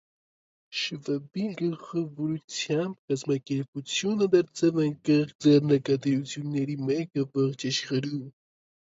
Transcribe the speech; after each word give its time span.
Շվաբի 0.83 1.41
գլխավորությամբ 1.57 3.11
կազմակերպությունը 3.11 4.27
դարձավ 4.35 4.79
անկախ 4.85 5.33
ձեռնարկատիրություններից 5.45 6.81
մեկը 6.87 7.27
ողջ 7.41 7.67
աշխարհում։ 7.71 8.25